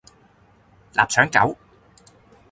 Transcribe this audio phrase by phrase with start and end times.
[0.93, 1.55] 臘腸狗